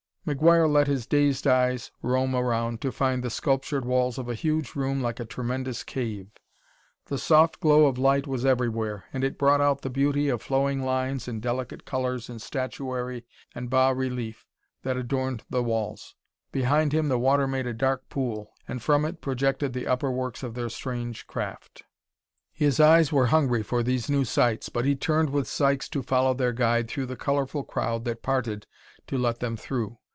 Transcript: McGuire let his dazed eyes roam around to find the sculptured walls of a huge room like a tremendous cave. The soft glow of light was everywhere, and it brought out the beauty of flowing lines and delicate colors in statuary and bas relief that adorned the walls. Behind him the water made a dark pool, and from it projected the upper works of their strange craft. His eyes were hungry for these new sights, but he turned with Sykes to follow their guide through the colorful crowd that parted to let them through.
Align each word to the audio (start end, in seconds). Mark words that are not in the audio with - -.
McGuire 0.23 0.71
let 0.71 0.85
his 0.85 1.07
dazed 1.07 1.47
eyes 1.47 1.89
roam 2.03 2.35
around 2.35 2.79
to 2.81 2.91
find 2.91 3.23
the 3.23 3.31
sculptured 3.31 3.83
walls 3.83 4.19
of 4.19 4.29
a 4.29 4.35
huge 4.35 4.75
room 4.75 5.01
like 5.01 5.19
a 5.19 5.25
tremendous 5.25 5.83
cave. 5.83 6.27
The 7.07 7.17
soft 7.17 7.59
glow 7.59 7.87
of 7.87 7.97
light 7.97 8.27
was 8.27 8.45
everywhere, 8.45 9.05
and 9.11 9.23
it 9.23 9.39
brought 9.39 9.61
out 9.61 9.81
the 9.81 9.89
beauty 9.89 10.29
of 10.29 10.43
flowing 10.43 10.83
lines 10.83 11.27
and 11.27 11.41
delicate 11.41 11.85
colors 11.85 12.29
in 12.29 12.37
statuary 12.37 13.25
and 13.55 13.67
bas 13.67 13.95
relief 13.95 14.45
that 14.83 14.95
adorned 14.95 15.43
the 15.49 15.63
walls. 15.63 16.13
Behind 16.51 16.93
him 16.93 17.09
the 17.09 17.17
water 17.17 17.47
made 17.47 17.65
a 17.65 17.73
dark 17.73 18.07
pool, 18.07 18.53
and 18.67 18.79
from 18.83 19.05
it 19.05 19.21
projected 19.21 19.73
the 19.73 19.87
upper 19.87 20.11
works 20.11 20.43
of 20.43 20.53
their 20.53 20.69
strange 20.69 21.25
craft. 21.25 21.81
His 22.53 22.79
eyes 22.79 23.11
were 23.11 23.25
hungry 23.33 23.63
for 23.63 23.81
these 23.81 24.07
new 24.07 24.23
sights, 24.23 24.69
but 24.69 24.85
he 24.85 24.95
turned 24.95 25.31
with 25.31 25.47
Sykes 25.47 25.89
to 25.89 26.03
follow 26.03 26.35
their 26.35 26.53
guide 26.53 26.87
through 26.89 27.07
the 27.07 27.15
colorful 27.15 27.63
crowd 27.63 28.05
that 28.05 28.21
parted 28.21 28.67
to 29.07 29.17
let 29.17 29.39
them 29.39 29.57
through. 29.57 29.97